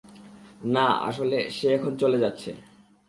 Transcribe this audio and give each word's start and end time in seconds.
না, 0.65 0.85
আসলে, 1.01 1.49
সে 1.49 1.67
এখন 1.73 1.95
চলে 1.95 2.17
যাচ্ছে। 2.19 2.51